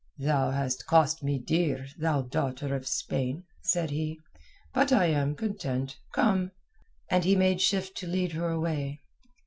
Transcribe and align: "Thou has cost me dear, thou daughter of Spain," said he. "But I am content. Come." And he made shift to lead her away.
"Thou 0.17 0.49
has 0.49 0.81
cost 0.81 1.21
me 1.21 1.37
dear, 1.37 1.85
thou 1.95 2.23
daughter 2.23 2.73
of 2.73 2.87
Spain," 2.87 3.43
said 3.61 3.91
he. 3.91 4.19
"But 4.73 4.91
I 4.91 5.05
am 5.05 5.35
content. 5.35 5.99
Come." 6.11 6.53
And 7.11 7.23
he 7.23 7.35
made 7.35 7.61
shift 7.61 7.97
to 7.97 8.07
lead 8.07 8.31
her 8.31 8.49
away. 8.49 9.01